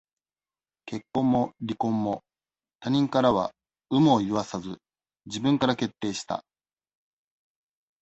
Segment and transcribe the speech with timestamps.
[0.87, 2.23] 結婚も離婚も、
[2.79, 3.51] 他人からは、
[3.91, 4.79] 有無を言わさず、
[5.27, 6.43] 自分から決定した。